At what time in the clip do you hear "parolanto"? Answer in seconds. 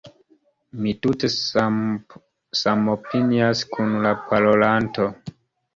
4.33-5.13